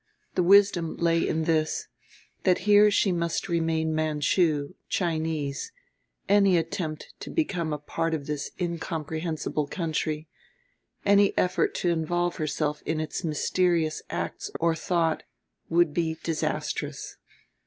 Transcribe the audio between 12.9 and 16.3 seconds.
its mysterious acts or thought, would be